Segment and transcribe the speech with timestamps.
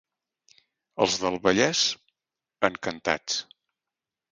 [1.05, 1.85] Els del Vallès,
[2.71, 3.39] encantats.